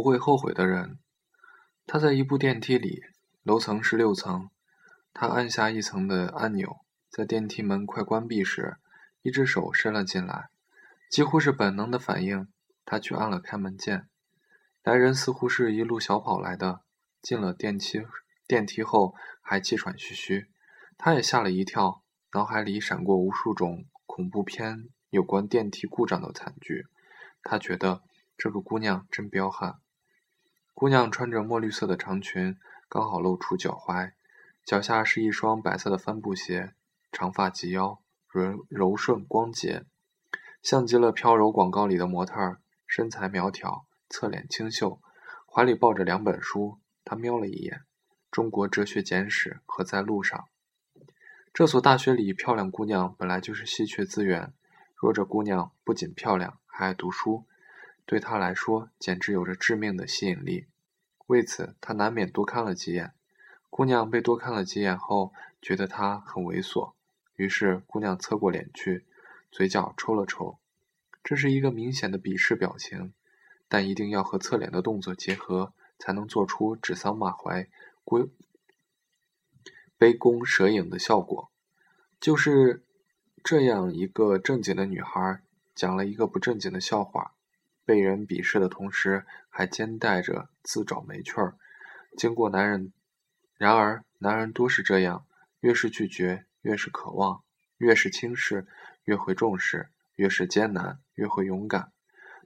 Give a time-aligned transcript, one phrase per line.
[0.00, 0.98] 不会后悔的人。
[1.86, 3.02] 他在一部电梯里，
[3.42, 4.48] 楼层是六层。
[5.12, 6.78] 他按下一层的按钮，
[7.10, 8.78] 在电梯门快关闭时，
[9.20, 10.48] 一只手伸了进来，
[11.10, 12.48] 几乎是本能的反应，
[12.86, 14.08] 他去按了开门键。
[14.82, 16.80] 来人似乎是一路小跑来的，
[17.20, 18.00] 进了电梯，
[18.46, 20.46] 电梯后还气喘吁吁。
[20.96, 26.86] 他也吓了一跳，脑海里闪过无数种恐怖片有关电梯故障的惨剧。
[27.42, 28.02] 他觉得
[28.38, 29.74] 这个姑娘真彪悍。
[30.80, 32.56] 姑娘穿着墨绿色的长裙，
[32.88, 34.12] 刚好露出脚踝。
[34.64, 36.72] 脚下是一双白色的帆布鞋，
[37.12, 39.84] 长发及腰，柔柔顺光洁，
[40.62, 42.62] 像极了飘柔广告里的模特儿。
[42.86, 45.02] 身材苗条，侧脸清秀，
[45.46, 46.78] 怀里抱着两本书。
[47.04, 47.76] 他瞄了一眼，
[48.30, 50.48] 《中国哲学简史》和《在路上》。
[51.52, 54.54] 这所大学里漂亮姑娘本来就是稀缺资源。
[54.96, 57.44] 若这姑娘不仅漂亮，还爱读书，
[58.06, 60.68] 对她来说简直有着致命的吸引力。
[61.30, 63.12] 为此，他难免多看了几眼。
[63.68, 66.94] 姑娘被多看了几眼后，觉得他很猥琐，
[67.36, 69.06] 于是姑娘侧过脸去，
[69.52, 70.58] 嘴角抽了抽，
[71.22, 73.12] 这是一个明显的鄙视表情，
[73.68, 77.68] 但一定要和侧脸的动作结合，才能做出指桑骂槐、
[78.02, 78.28] 归
[79.96, 81.52] 杯弓蛇影的效果。
[82.18, 82.82] 就是
[83.44, 85.40] 这样一个正经的女孩，
[85.76, 87.34] 讲了一个不正经的笑话，
[87.90, 91.56] 被人鄙视的同时，还兼带着自找没趣儿。
[92.16, 92.92] 经过男人。
[93.56, 95.26] 然而，男人多是这样：
[95.58, 97.42] 越是拒绝，越是渴望；
[97.78, 98.68] 越是轻视，
[99.02, 101.90] 越会重视；越是艰难，越会勇敢。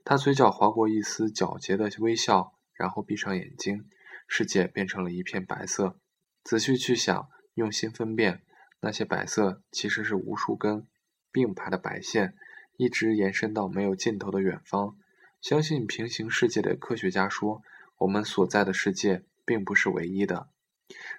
[0.03, 3.85] 他嘴角划过一丝皎洁的微笑，然后闭上眼睛，
[4.27, 6.01] 世界变成了一片白色。
[6.43, 8.41] 仔细去想，用心分辨，
[8.81, 10.87] 那些白色其实是无数根
[11.31, 12.35] 并排的白线，
[12.79, 14.97] 一直延伸到没有尽头的远方。
[15.45, 17.63] 相信平行世界的科学家说，
[17.99, 20.49] 我们所在的世界并不是唯一的。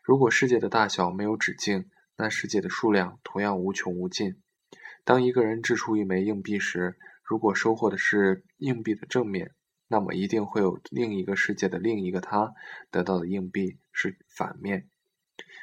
[0.02, 4.42] 如果世界的大小没有止境，那世界的数量同样无穷无尽。
[5.04, 9.54] 当一个人掷出一枚硬币时，如果收获的是硬币的正面，
[9.88, 12.56] 那么一定会有另一个世界的另一个他
[12.90, 14.90] 得到的硬币是反面。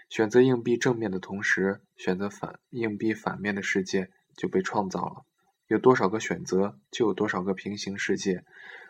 [0.08, 5.24] 选择硬币正面的同时，选择反硬币反面的世界就被创造了。
[5.66, 8.44] 有多少个选择，就有多少个平行世界。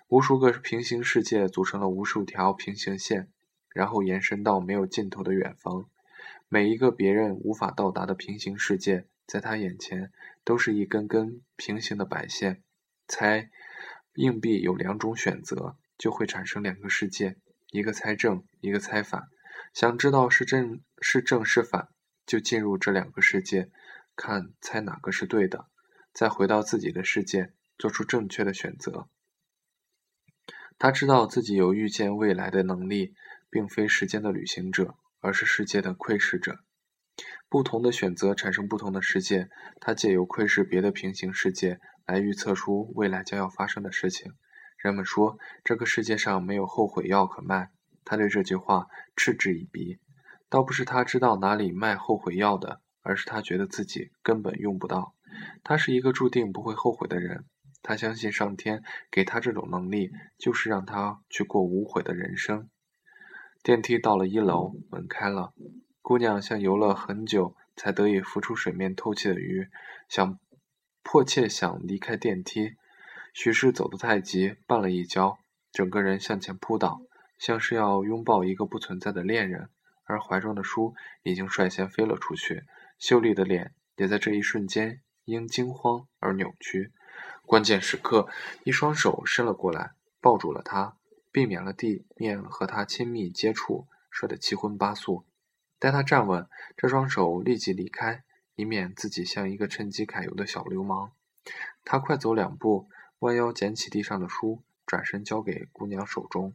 [0.09, 3.29] 无数个平行世界组成了无数条平行线。
[3.75, 5.87] 然后延伸到没有尽头的远方，
[6.51, 10.13] 每一个别人无法到达的平行世界，在他眼前
[10.45, 12.63] 都是一根根平行的白线。
[13.09, 13.49] 猜
[14.17, 17.37] 硬币有两种选择，就会产生两个世界，
[17.71, 19.29] 一个猜正，一个猜反。
[19.73, 21.89] 想知道是正是正是反，
[22.27, 23.71] 就进入这两个世界，
[24.15, 25.65] 看猜哪个是对的，
[26.13, 29.09] 再回到自己的世界，做出正确的选择。
[30.79, 33.15] 他知道自己有预见未来的能力。
[33.53, 36.61] 并非时间的旅行者，而是世界的窥视者。
[37.51, 39.51] 不同的选择产生不同的世界。
[39.79, 44.33] 他借由窥视别的平行世界来预测出未来将要发生的事情。
[44.79, 47.73] 人们说这个世界上没有后悔药可卖。
[48.07, 48.87] 他对这句话
[49.17, 49.99] 嗤之以鼻。
[50.49, 55.15] 倒不是他知道哪里卖后悔药的，而是他觉得自己根本用不到。
[55.63, 57.45] 他是一个注定不会后悔的人。
[57.83, 62.69] 他相信上天给他这种能力，就是让他去过无悔的人生。
[63.63, 65.53] 电梯到了一楼，门开了。
[66.01, 69.69] 姑娘像游了很久才得以浮出水面透气的鱼，
[70.09, 70.39] 想
[71.03, 72.75] 迫切想离开电梯，
[73.35, 75.39] 许是走得太急，绊了一跤，
[75.73, 77.03] 整个人向前扑倒，
[77.39, 79.71] 像是要拥抱一个不存在的恋人，
[80.05, 80.95] 而怀中的书
[81.25, 82.63] 已经率先飞了出去，
[82.99, 86.93] 秀丽的脸也在这一瞬间因惊慌而扭曲。
[87.47, 88.29] 关键时刻，
[88.65, 90.97] 一双手伸了过来，抱住了他。
[91.31, 95.25] 避免了地面和他亲密接触，摔得七荤八素。
[95.79, 96.47] 待他站稳，
[96.77, 98.23] 这双手立即离开，
[98.55, 101.13] 以免自己像一个趁机揩油的小流氓。
[101.85, 102.91] 他快走两步，
[103.21, 106.55] 弯腰捡起地上的书，转身交给姑娘手中。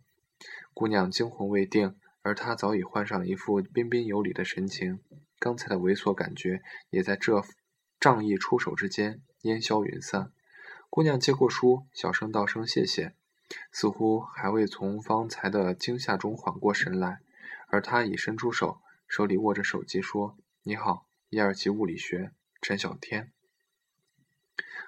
[0.75, 5.00] 姑娘惊魂未定，而他早已换上一副彬彬有礼的神情。
[5.40, 6.62] 刚才的猥琐感觉
[6.92, 7.44] 也在这
[8.00, 10.32] 仗义出手之间烟消云散。
[10.90, 13.16] 姑娘接过书，小声道声谢谢。
[13.72, 17.22] 似乎还未从方才的惊吓中缓过神来，
[17.68, 23.32] 而他已伸出手，手里握着手机，说：“你好，一二级物理学，陈小天。”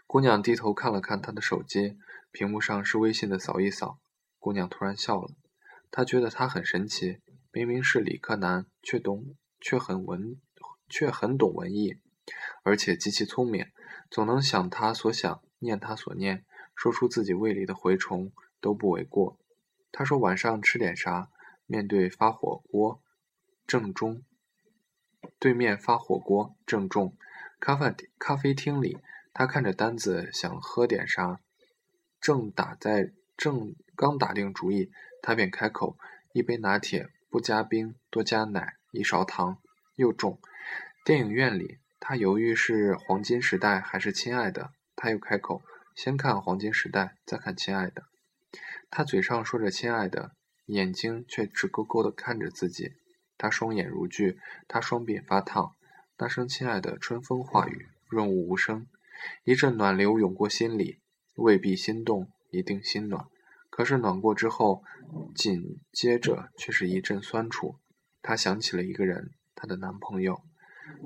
[0.06, 1.98] 姑娘低头看了看他的手机，
[2.32, 4.00] 屏幕上是微信的扫一扫。
[4.40, 5.32] 姑娘突然笑了，
[5.90, 7.20] 她觉得他很神奇，
[7.52, 10.38] 明明是理科男，却懂，却很文，
[10.90, 11.98] 却很懂文艺，
[12.64, 13.68] 而且极其聪明，
[14.10, 16.46] 总能想他所想，念他所念，
[16.76, 18.32] 说出自己胃里的蛔虫。
[18.62, 19.38] 都不为过。
[19.90, 21.30] 他说晚上吃点啥？
[21.66, 23.02] 面对发火锅，
[23.66, 24.22] 正中。
[25.40, 27.16] 对面发火锅正中。
[27.62, 28.98] 咖啡咖啡厅里，
[29.34, 31.40] 他看着单子想喝点啥，
[32.20, 34.92] 正打在正刚打定主意，
[35.22, 35.98] 他便开口：
[36.34, 39.58] 一杯拿铁，不加冰，多加奶，一勺糖。
[39.96, 40.38] 又中。
[41.06, 44.64] 电影院里，他犹豫是《黄金时代》还是《亲爱的》，
[44.96, 45.62] 他又开口：
[45.96, 48.02] 先看《黄金时代》，再看《亲爱的》。
[48.90, 50.32] 他嘴上说着“亲爱的”，
[50.68, 52.94] 眼睛却直勾勾地看着自己。
[53.38, 54.38] 他双眼如炬，
[54.68, 55.76] 他双鬓发烫。
[56.18, 58.88] 那声“亲爱的”春风化雨，润物无声。
[59.44, 61.00] 一阵暖流涌过心里，
[61.36, 63.26] 未必心动，一定心暖。
[63.70, 64.84] 可是暖过之后，
[65.36, 67.76] 紧接着却是一阵酸楚。
[68.22, 70.42] 他想起了一个人，他的男朋友。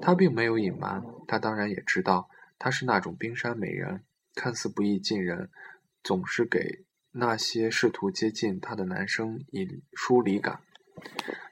[0.01, 4.03] 他并没有隐瞒，他当然也知道，她是那种冰山美人，
[4.35, 5.49] 看似不易近人，
[6.03, 10.61] 总是给那些试图接近她的男生以疏离感。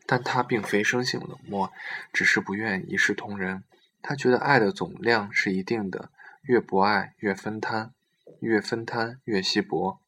[0.05, 1.71] 但他并非生性冷漠，
[2.11, 3.63] 只是不愿一视同仁。
[4.01, 6.11] 他觉得爱的总量是一定的，
[6.41, 7.93] 越不爱越分摊，
[8.39, 10.01] 越分摊越稀薄。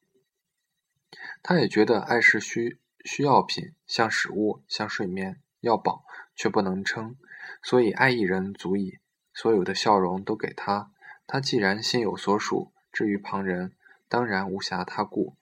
[1.41, 6.03] 他也觉得爱是需需要品，像食物，像睡眠，要饱
[6.35, 7.15] 却不能撑。
[7.61, 8.99] 所以爱一人足矣，
[9.33, 10.91] 所有的笑容都给他。
[11.25, 13.73] 他既然心有所属，至于旁人，
[14.07, 15.35] 当然无暇他顾。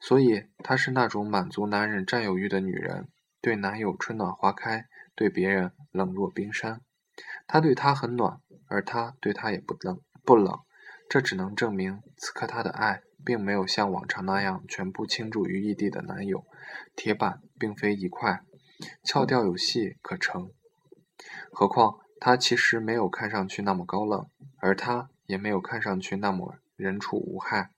[0.00, 3.08] 所以她是那种满足男人占有欲的女人。
[3.40, 6.80] 对男友春暖花开，对别人冷若冰山。
[7.46, 10.60] 他对她很暖，而他对她也不冷不冷。
[11.08, 16.46] 这只能证明，此刻他的爱并没有像往常那样全部倾注于异地的男友。
[16.96, 18.42] 铁板并非一块，
[19.02, 20.50] 撬掉有戏可成。
[21.52, 24.26] 何况他其实没有看上去那么高冷，
[24.58, 27.70] 而他也没有看上去那么人畜无害。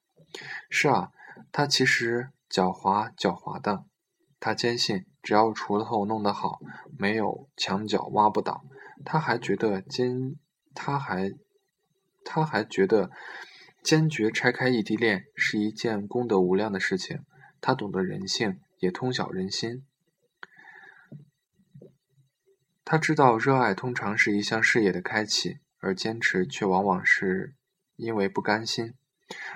[0.70, 1.10] 是啊，
[1.52, 3.84] 他其实狡猾狡猾的。
[4.38, 6.60] 他坚信，只要锄头弄得好，
[6.98, 8.64] 没有墙角挖不倒。
[9.04, 10.36] 他还觉得坚，
[10.74, 11.32] 他还，
[12.24, 13.10] 他还觉得
[13.82, 17.24] 坚决拆开异地恋是一件功德无量的事情。
[17.60, 19.84] 他懂得人性，也通晓人心。
[22.88, 27.56] 他知道，热爱通常是一项事业的开启，而坚持却往往是
[27.96, 28.94] 因为不甘心。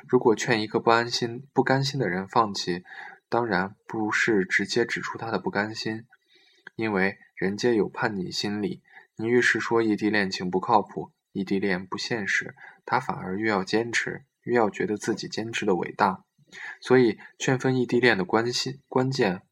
[0.09, 2.83] 如果劝一个不安心、不甘心的人放弃，
[3.29, 6.07] 当然不是直接指出他的不甘心，
[6.75, 8.83] 因为人皆有叛逆心理。
[9.15, 16.25] 你越是说异地恋情不靠谱，异地恋不现实，他反而越要坚持，越要觉得自己坚持的伟大。
[16.81, 19.43] 所以，劝分异地恋的关心关键，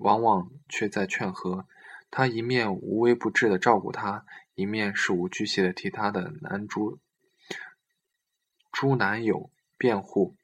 [0.00, 1.66] 往往却在劝和。
[2.12, 6.98] 他一面无微不至的照顾他，一面事无巨细的替他的男猪
[8.70, 10.36] 猪男友辩护。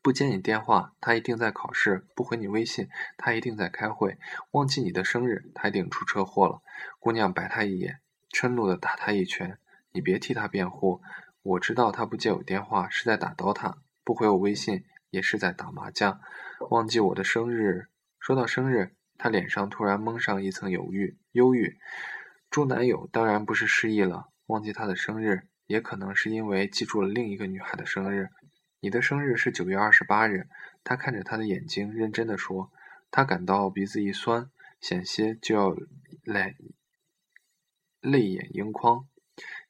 [0.00, 2.88] 不接你电话，他一定在考试；不回你微信，
[3.18, 4.16] 他一定在开会；
[4.52, 6.62] 忘记你的生日，他一定出车祸了。
[6.98, 8.00] 姑娘白他一眼，
[8.30, 9.58] 嗔怒的打他一拳。
[9.92, 11.02] 你别替他辩护，
[11.42, 16.20] 我知道他不接我电话是在打刀塔，不回我微信也是在打麻将。
[16.70, 17.88] 忘记我的生日，
[18.18, 21.16] 说到生日，她脸上突然蒙上一层犹豫。
[21.32, 21.78] 忧郁，
[22.50, 28.28] 猪男友当然不是失忆了，忘记他的生日，也可能是因为记住了另一个女孩的生日。
[28.80, 30.48] 你的生日是九月二十八日。
[30.84, 32.70] 他看着她的眼睛，认真的说。
[33.10, 34.50] 他感到鼻子一酸，
[34.80, 35.74] 险些就要
[36.24, 36.56] 泪
[38.00, 39.06] 泪眼盈眶。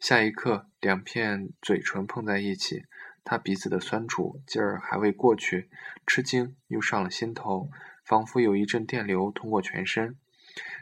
[0.01, 2.85] 下一刻，两片嘴唇碰在一起，
[3.23, 5.71] 他鼻子的酸楚劲儿还未过去，
[6.07, 7.71] 吃惊又上了心头，
[8.05, 10.17] 仿佛有一阵电流通过全身，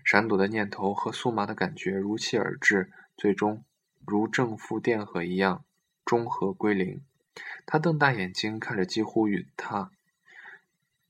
[0.05, 3.65] 闪躲的念头和酥麻的感觉如期而至，最终
[4.05, 5.65] 如正负电荷一样
[6.05, 7.01] 中和归零。
[7.65, 9.91] 他瞪大眼睛看着几乎与他、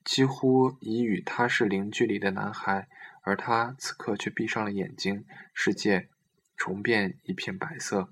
[0.05, 2.87] 几乎已与他是零距离的男孩，
[3.23, 6.09] 而他此刻却闭上了眼睛，世界
[6.57, 8.11] 重变一片白色。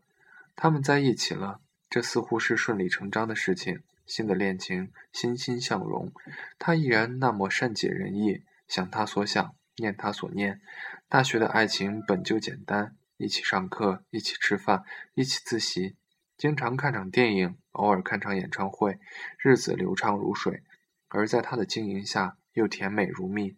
[0.57, 3.83] 他们在一起了，这似乎是顺理成章的事情。
[4.11, 6.13] 新的恋情欣欣向荣，
[6.59, 10.61] 他依然那么善解人意，想他所想，念他所念。
[11.09, 14.83] 大学的爱情本就简单，一起上课，一起吃饭，
[15.15, 15.97] 一起自习。
[16.37, 18.99] 经常看场电影，偶尔看场演唱会，
[19.39, 20.65] 日子流畅如水，
[21.07, 23.57] 而在他的经营下又甜美如蜜。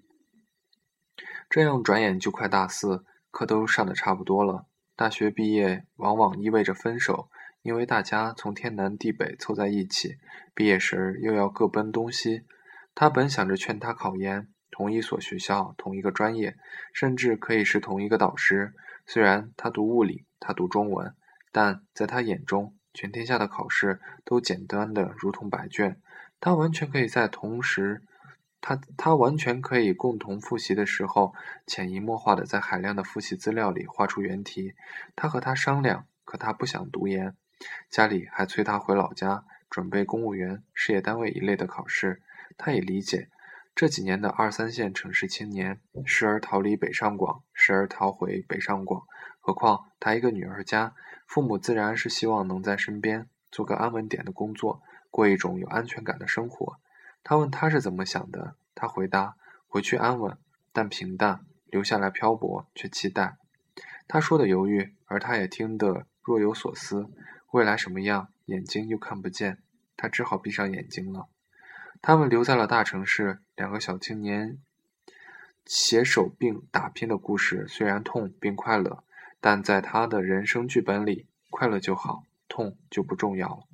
[1.48, 4.66] 这样转眼就快大四，课都上的差不多了。
[4.94, 7.30] 大学毕业往往意味着分手，
[7.62, 10.16] 因为大家从天南地北凑在一起，
[10.54, 12.42] 毕业时又要各奔东西。
[12.94, 16.56] 他本想着劝他考研，同一所学校，同一个专业，
[16.92, 18.74] 甚至可以是同一个导师。
[19.06, 21.14] 虽然他读物理，他读中文。
[21.54, 26.00] 但在他眼中，全天下的考试都简单的如同白卷，
[26.40, 28.02] 他完全可以在同时
[28.60, 31.34] 他他完全可以共同复习的时候，
[31.66, 34.72] 潜移默化的在海量的复习资料里画出原题。
[35.14, 37.36] 他和他商量，可他不想读研，
[37.90, 42.22] 家里还催他回老家准备公务员、事业单位一类的考试。
[42.56, 43.28] 他也理解，
[43.74, 49.04] 这几年的二三线城市青年，时而逃离北上广，时而逃回北上广。
[49.40, 50.94] 何况他一个女儿家，
[51.26, 56.76] 父母自然是希望能在身边，做个安稳点的工作，过一种有安全感的生活。
[57.24, 60.36] 他问他是怎么想的，他回答：回去安稳，
[60.72, 63.36] 但平淡；留下来漂泊，却期待。
[64.06, 67.08] 他说的犹豫，而他也听得若有所思。
[67.52, 69.62] 未来什么样，眼睛又看不见，
[69.94, 71.28] 他只好闭上眼睛了。
[72.00, 74.58] 他们留在了大城市，两个小青年
[75.66, 79.04] 携手并打拼的故事，虽然痛并快乐，
[79.38, 83.64] 但在他的人生剧本里，快乐就好，痛就不重要了。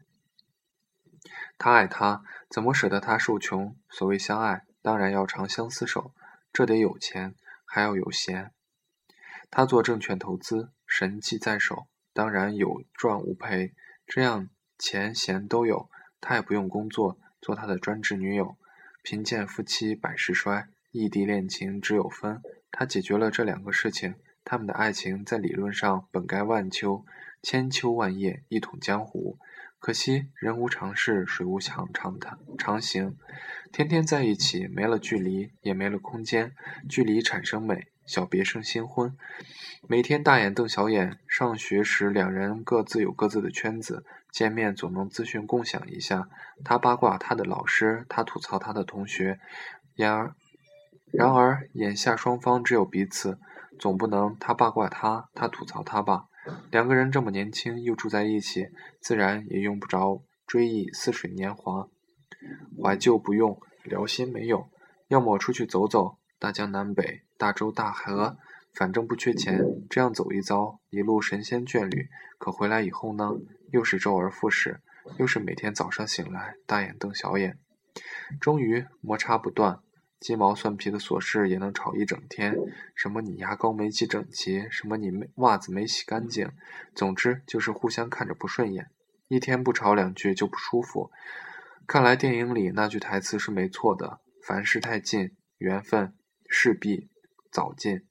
[1.56, 3.76] 他爱她，怎么舍得她受穷？
[3.88, 6.12] 所谓相爱，当然要长相厮守，
[6.52, 8.52] 这得有钱，还要有闲。
[9.50, 11.86] 他做证券投资，神器在手，
[12.18, 15.88] 当然有赚无赔，这样钱闲都有，
[16.20, 18.56] 他也不用工作，做他的专职女友。
[19.04, 22.42] 贫贱夫妻百事衰，异地恋情只有分。
[22.72, 27.04] 他解决了这两个事情，他们的爱情在理论上本该万秋
[27.40, 29.38] 千秋万叶，一统江湖。
[29.78, 33.16] 可惜人无常事，水无常常谈常行。
[33.70, 36.52] 天天在一起，没了距离，也没了空间。
[36.88, 39.14] 距离产生美，小别胜新婚。
[39.86, 41.18] 每天大眼瞪小眼。
[41.28, 46.30] 上学时两人各自有各自的圈子，见面总能资讯共享一下。
[46.64, 49.38] 他八卦他的老师，他吐槽他的同学。
[49.94, 50.34] 然而，
[51.12, 53.38] 然而眼下双方只有彼此，
[53.78, 56.24] 总不能他八卦他，他吐槽他吧？
[56.70, 58.68] 两个人这么年轻，又住在一起，
[59.02, 61.88] 自然也用不着追忆似水年华。
[62.82, 64.70] 怀旧不用，聊心没有。
[65.08, 68.38] 要么出去走走，大江南北，大洲大河，
[68.74, 72.08] 反正不缺钱，这样走一遭，一路神仙眷侣。
[72.38, 73.32] 可回来以后呢，
[73.72, 74.80] 又是周而复始，
[75.18, 77.58] 又是每天早上醒来，大眼瞪小眼。
[78.40, 79.80] 终于摩擦不断。
[80.20, 82.52] 鸡毛蒜皮的琐事也能吵一整天，
[82.96, 86.50] 什么你牙膏没挤整齐，什么你袜子没洗干净，
[86.92, 88.90] 总之就是互相看着不顺眼，
[89.28, 91.12] 一天不吵两句就不舒服。
[91.86, 96.12] 看来电影里那句台词是没错的：凡事太近，缘分
[96.48, 97.08] 势必
[97.52, 98.06] 早尽。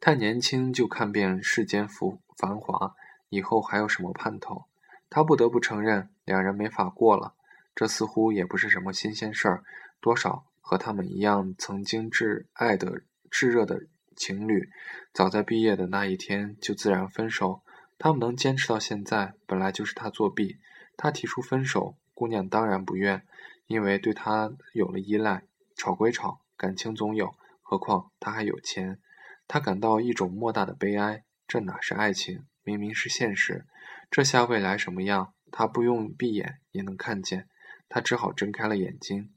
[0.00, 2.96] 太年轻就看遍世间浮繁华，
[3.28, 4.64] 以后还有什么盼头？
[5.08, 7.34] 他不得不承认，两人没法过了。
[7.74, 9.62] 这似乎也不是什么新鲜事儿。
[10.00, 13.86] 多少和他们一样曾经挚爱的炙热的
[14.16, 14.68] 情侣，
[15.12, 17.62] 早在毕业的那一天就自然分手。
[17.98, 20.58] 他们能坚持到现在，本来就是他作弊。
[20.96, 23.24] 他提出分手，姑娘当然不愿，
[23.66, 25.44] 因为对他有了依赖。
[25.74, 29.00] 吵归吵，感情总有，何况他还有钱。
[29.48, 33.66] 他感到一种莫大的悲哀，这哪是爱情，明明是现实。
[34.08, 37.48] 这下未来什么样，他不用闭眼也能看见。
[37.88, 39.32] 他只好睁开了眼睛。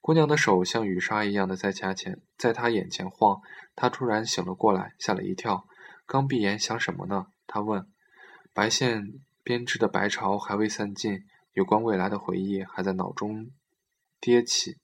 [0.00, 3.40] 姑娘的手像雨刷一样的在家前，在他眼前晃。
[3.76, 5.68] 他突然醒了过来，吓了一跳。
[6.04, 7.26] 刚闭眼想什么呢？
[7.46, 7.86] 他问。
[8.52, 11.20] 白线编织的白潮还未散尽，
[11.52, 13.52] 有关未来的回忆还在脑中
[14.20, 14.78] 跌起，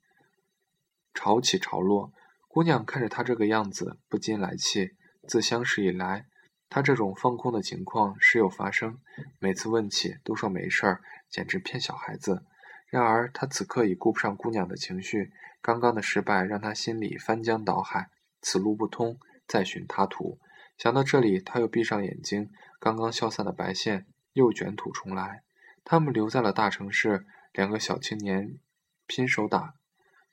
[1.16, 2.12] 潮起潮落。
[2.46, 4.90] 姑娘看着他这个样子，不禁来气。
[5.26, 6.26] 自相识以来，
[6.68, 9.00] 他这种放空的情况时有发生，
[9.40, 12.44] 每次问起都说没事儿，简直骗小孩子。
[12.88, 15.32] 然而，他此刻已顾不上姑娘的情绪。
[15.60, 19.18] 刚刚的失败让他心里翻江倒海，此路不通，
[19.48, 20.38] 再寻他途。
[20.78, 22.50] 想到这里，他又闭上眼睛。
[22.78, 25.42] 刚刚消散的白线又卷土重来。
[25.82, 28.58] 他们留在了大城市，两个小青年
[29.06, 29.74] 拼手打，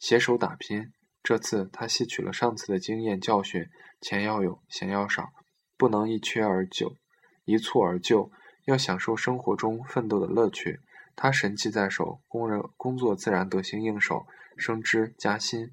[0.04, 0.92] 携手打拼。
[1.24, 3.70] 这次他吸取了上次的经验教训：
[4.02, 5.30] 钱要有，闲要少，
[5.78, 6.98] 不能一缺而就，
[7.46, 8.30] 一蹴而就，
[8.66, 10.82] 要享受生活中奋斗的乐趣。
[11.16, 14.26] 他神器在手，工人工作自然得心应手，
[14.58, 15.72] 升职加薪，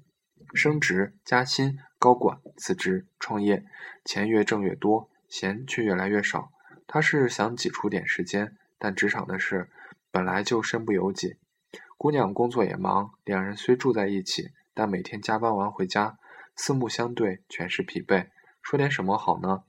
[0.53, 3.65] 升职加薪，高管辞职创业，
[4.05, 6.53] 钱越挣越多，闲却越来越少。
[6.87, 9.69] 他是想挤出点时间，但职场的事
[10.09, 11.35] 本来就身不由己。
[12.01, 16.17] 姑娘工作也忙，两人虽住在一起，但每天加班完回家，
[16.55, 18.29] 四目相对，全是疲惫。
[18.63, 19.65] 说点什么好呢？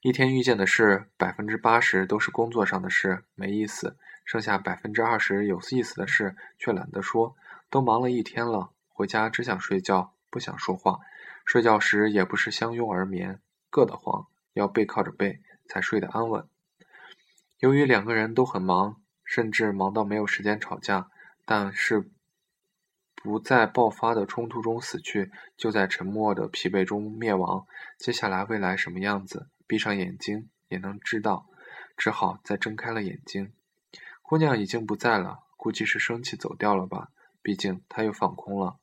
[0.00, 3.98] 一天遇见的事，百分之八十都是工作上的事，没意思。
[4.24, 7.36] 剩下百分之二十有意思的事，却懒得说。
[7.68, 11.00] 都忙了一天了，回家只想睡觉，不想说话。
[11.44, 13.38] 睡觉时也不是相拥而眠，
[13.70, 16.48] 硌得慌，要背靠着背才睡得安稳。
[17.58, 18.96] 由于两个人都很忙，
[19.30, 21.08] 甚至忙到没有时间吵架，
[21.44, 22.10] 但是
[23.14, 27.64] 不在爆发的冲突中死去，就在沉默的疲惫中灭亡。
[27.96, 31.46] 接下来未来什么样子，闭上眼睛也能知道，
[31.96, 33.52] 只好再睁开了眼睛。
[34.20, 37.10] 姑娘已经不在了，估计是生气走掉了吧。
[37.40, 38.80] 毕竟她又放空了，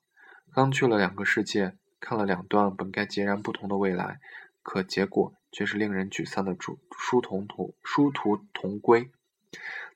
[0.54, 4.22] 刚去了两个世界，看了两段本该截然不同的未来，
[4.64, 9.12] 可结果却是令人沮丧的殊殊同同殊途同归。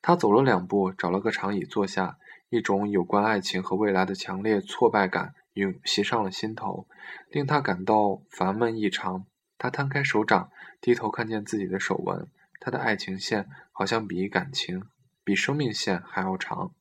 [0.02, 2.18] 他走了两步，找了个长椅坐下。
[2.50, 6.86] 一种有关爱情和未来的强烈挫败感涌袭上了心头，
[7.30, 9.26] 令他感到烦闷异常。
[9.58, 12.28] 他摊开手掌，低头看见自己的手纹。
[12.60, 14.84] 他的爱情线好像比感情、
[15.24, 16.74] 比生命线还要长。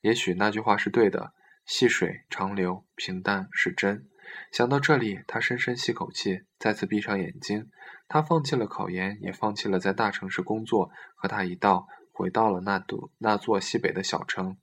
[0.00, 1.32] 也许那句话是对的：
[1.66, 4.06] 细水长流，平淡是真。
[4.52, 7.68] 想到这里，他深深吸口气，再次闭上眼睛。
[8.06, 11.88] 他放弃了考研，也放弃了在大城市工作，和他一道
[12.20, 14.58] 回到了那座那座西北的小城。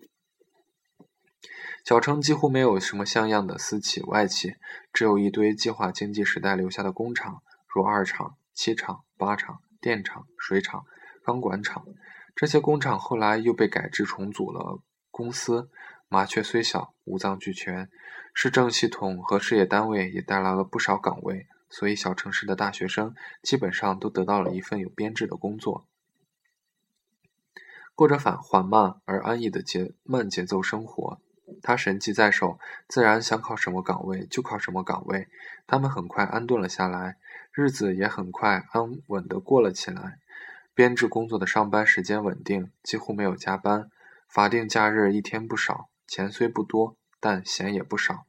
[1.83, 4.53] 小城几乎没有什么像样的私企外企，
[4.93, 10.85] 只有一堆计划经济时代留下的工厂，如二厂、七厂、八厂、电厂、水厂、
[11.23, 11.83] 钢管厂。
[12.35, 15.71] 这些工厂后来又被改制重组了公司。
[16.09, 17.89] 麻雀虽小，五脏俱全。
[18.35, 25.87] 市政系统和事业单位也带来了不少岗位，所以小城市的大学生基本上都得到了一份有编制的工作，
[27.97, 31.19] 过着反缓慢而安逸的节慢节奏生活。
[31.63, 35.27] 他神机在手，自然想考什么岗位就考什么岗位。
[35.65, 37.17] 他们很快安顿了下来，
[37.51, 40.19] 日子也很快安稳地过了起来。
[40.75, 43.89] 编制工作的上班时间稳定，几乎没有加班，
[44.29, 48.27] 法定假日一天不少，钱虽不多，但闲也不少。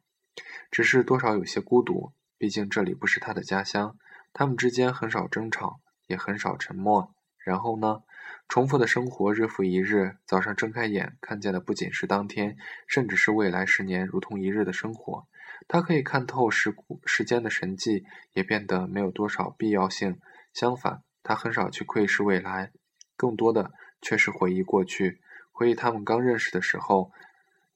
[0.71, 3.95] 只是多少有些孤独，毕竟这里不是他的家乡。
[4.33, 7.13] 他们之间很少争吵，也很少沉默。
[7.37, 8.01] 然后呢？
[8.49, 10.17] 重复的生活，日复一日。
[10.25, 12.57] 早上睁开眼，看见的不仅是当天，
[12.87, 15.27] 甚至是未来十年如同一日的生活。
[15.67, 16.73] 他可以看透时
[17.05, 20.19] 时间的神迹，也变得没有多少必要性。
[20.51, 22.71] 相反，他很少去窥视未来，
[23.15, 27.11] 更多的却是回忆过去，回忆他们刚认识的时候，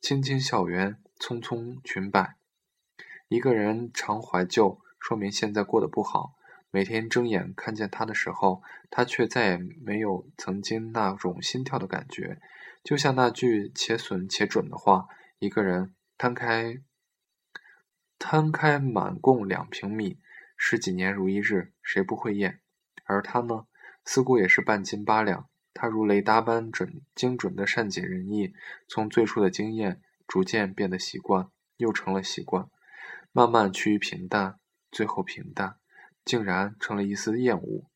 [0.02, 2.38] 青青校园，匆匆裙摆。
[3.28, 6.34] 一个人常怀旧，说明现在过得不好。
[6.76, 12.42] 每天睁眼看见他的时候，他却再也没有曾经那种心跳的感觉。
[12.84, 15.06] 就像那句且损且准的话
[15.38, 16.82] ：“一个人摊开
[18.18, 20.20] 摊开满共两平米，
[20.58, 22.62] 十几年如一日，谁不会厌？”
[23.06, 23.68] 而他呢，
[24.04, 25.48] 似乎也是半斤八两。
[25.76, 28.52] 他如雷达般准精准的善解人意，
[28.88, 32.68] 从最初的经验，逐渐变得习惯，又成了习惯，
[33.32, 34.58] 慢慢趋于平淡，
[34.92, 35.78] 最后平淡。
[36.26, 37.90] 竟然成了一丝厌恶。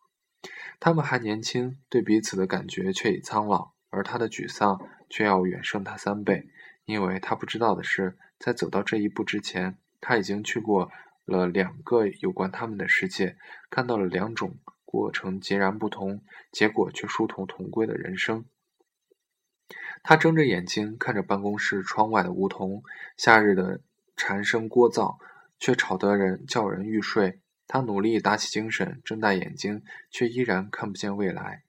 [0.80, 6.48] 他们还年轻，对彼此的感觉却已苍老，而他的沮丧却要远胜他三倍，
[6.86, 10.92] 因为他不知道的是，在走到这一步之前，他已经去过
[11.26, 13.38] 了两个有关他们的世界，
[13.70, 18.46] 看到了两种过程截然不同，结果却殊途同归的人生。
[20.04, 22.84] 他睁着眼睛看着办公室窗外的梧桐，
[23.18, 23.82] 夏日的
[24.16, 25.18] 蝉声聒噪，
[25.60, 27.42] 却吵得人叫人欲睡。
[27.67, 31.63] 他努力打起精神，睁大眼睛，却依然看不见未来。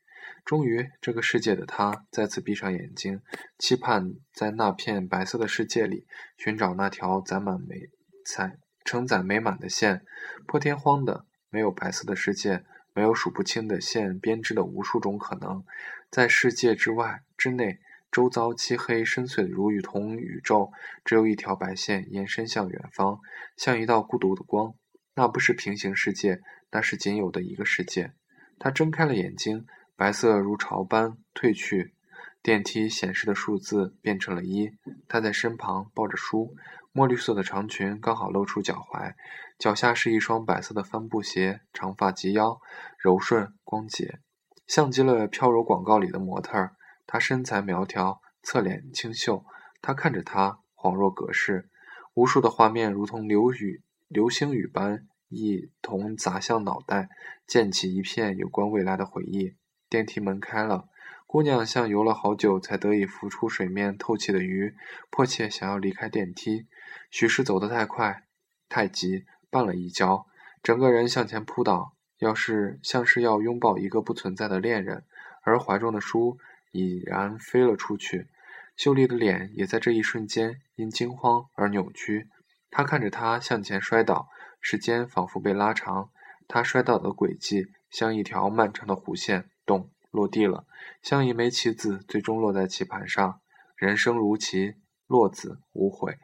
[0.45, 3.21] 终于，这个世界的他再次闭上眼睛，
[3.59, 6.07] 期盼在那片白色的世界里
[6.39, 7.91] 寻找那条载满美
[8.25, 10.07] 彩、承载美满的线。
[10.47, 15.63] 破天荒的，没有白色的世界，没有数不清的线编织的无数种可能。
[16.11, 17.81] 在世界之外、之内，
[18.11, 20.73] 周遭漆黑深邃如雨同宇宙，
[21.05, 23.21] 只有一条白线延伸向远方，
[23.57, 24.75] 像一道孤独的光。
[25.19, 28.13] 那不是平行世界，那是仅有的一个世界。
[28.57, 31.93] 他睁开了眼睛，白色如潮般褪去，
[32.41, 34.71] 电梯显示的数字变成了一。
[35.09, 36.55] 他在身旁抱着书，
[36.93, 39.15] 墨绿色的长裙刚好露出脚踝，
[39.59, 42.61] 脚下是一双白色的帆布鞋，长发及腰，
[42.97, 44.21] 柔顺光洁，
[44.69, 46.77] 像极了飘柔广告里的模特儿。
[47.09, 49.45] 他身材苗条，侧脸清秀。
[49.83, 51.69] 他看着他，恍若隔世，
[52.15, 53.83] 无数的画面如同流雨。
[54.07, 57.09] 流星雨般一同砸向脑袋，
[57.47, 59.55] 溅起一片有关未来的回忆。
[59.89, 60.89] 电梯门开了，
[61.27, 64.75] 姑娘像游了好久才得以浮出水面透气的鱼，
[65.11, 66.67] 迫切想要离开电梯。
[67.11, 68.25] 许是走得太快、
[68.69, 70.27] 太急，绊了一跤，
[70.63, 75.05] 整个人向前扑倒，要是像是要拥抱一个不存在的恋人，
[75.43, 76.39] 而怀中的书
[76.73, 78.29] 已然飞了出去。
[78.77, 82.29] 秀丽的脸也在这一瞬间因惊慌而扭曲。
[82.71, 84.29] 她看着他向前摔倒，
[84.71, 86.11] 时间仿佛被拉长。
[86.47, 90.67] 他摔倒的轨迹像一条漫长的弧线，咚，落地了，
[91.01, 93.41] 像一枚棋子，最终落在棋盘上。
[93.77, 94.75] 人生如棋，
[95.07, 96.19] 落子无悔。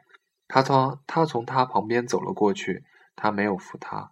[0.47, 2.83] 他从他从他旁边走了过去，
[3.15, 4.11] 他没有扶他。